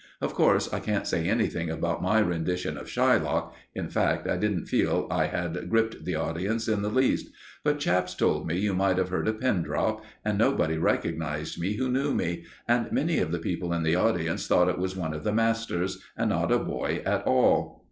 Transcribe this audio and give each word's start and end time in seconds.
Of 0.19 0.33
course, 0.33 0.67
I 0.73 0.79
can't 0.79 1.05
say 1.05 1.29
anything 1.29 1.69
about 1.69 2.01
my 2.01 2.17
rendition 2.21 2.75
of 2.75 2.87
Shylock 2.87 3.53
in 3.75 3.87
fact, 3.87 4.27
I 4.27 4.35
didn't 4.35 4.65
feel 4.65 5.07
I 5.11 5.27
had 5.27 5.69
gripped 5.69 6.05
the 6.05 6.15
audience 6.15 6.67
in 6.67 6.81
the 6.81 6.89
least 6.89 7.27
but 7.63 7.77
chaps 7.79 8.15
told 8.15 8.47
me 8.47 8.57
you 8.57 8.73
might 8.73 8.97
have 8.97 9.09
heard 9.09 9.27
a 9.27 9.33
pin 9.33 9.61
drop, 9.61 10.03
and 10.25 10.39
nobody 10.39 10.79
recognized 10.79 11.59
me 11.59 11.75
who 11.75 11.87
knew 11.87 12.15
me, 12.15 12.45
and 12.67 12.91
many 12.91 13.19
of 13.19 13.31
the 13.31 13.37
people 13.37 13.73
in 13.73 13.83
the 13.83 13.93
audience 13.95 14.47
thought 14.47 14.69
it 14.69 14.79
was 14.79 14.95
one 14.97 15.13
of 15.13 15.23
the 15.23 15.31
masters, 15.31 16.01
and 16.17 16.31
not 16.31 16.51
a 16.51 16.57
boy 16.57 17.03
at 17.05 17.21
all. 17.27 17.79